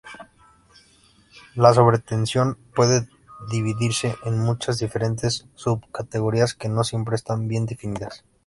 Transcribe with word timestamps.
La 1.53 1.75
sobretensión 1.75 2.57
puede 2.73 3.07
dividirse 3.51 4.15
en 4.25 4.39
muchas 4.39 4.79
diferentes 4.79 5.45
subcategorías 5.53 6.55
que 6.55 6.69
no 6.69 6.83
siempre 6.83 7.15
están 7.15 7.47
bien 7.47 7.67
definidas. 7.67 8.25